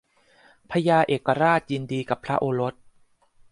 [0.71, 2.73] พญาเอกราชยินดีกับพระโอรส